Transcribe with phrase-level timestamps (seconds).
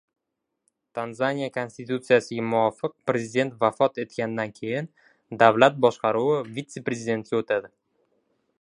[0.99, 4.89] Tanzaniya konstitutsiyasiga muvofiq prezident vafot etganidan keyin
[5.43, 7.71] davlat boshqaruvi vitse-prezidentga o‘tadi.